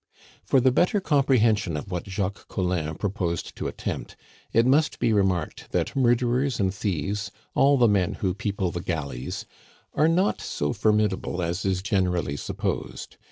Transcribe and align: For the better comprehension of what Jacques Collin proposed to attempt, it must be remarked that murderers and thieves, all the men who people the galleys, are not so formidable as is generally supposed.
For 0.47 0.59
the 0.59 0.71
better 0.71 0.99
comprehension 0.99 1.77
of 1.77 1.91
what 1.91 2.07
Jacques 2.09 2.47
Collin 2.47 2.95
proposed 2.95 3.55
to 3.55 3.67
attempt, 3.67 4.15
it 4.51 4.65
must 4.65 4.97
be 4.97 5.13
remarked 5.13 5.67
that 5.73 5.95
murderers 5.95 6.59
and 6.59 6.73
thieves, 6.73 7.29
all 7.53 7.77
the 7.77 7.87
men 7.87 8.13
who 8.13 8.33
people 8.33 8.71
the 8.71 8.81
galleys, 8.81 9.45
are 9.93 10.07
not 10.07 10.41
so 10.41 10.73
formidable 10.73 11.39
as 11.43 11.65
is 11.65 11.83
generally 11.83 12.35
supposed. 12.35 13.17